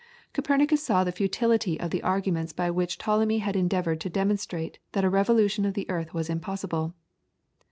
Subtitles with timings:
[0.33, 5.03] Copernicus saw the futility of the arguments by which Ptolemy had endeavoured to demonstrate that
[5.05, 6.95] a revolution of the earth was impossible.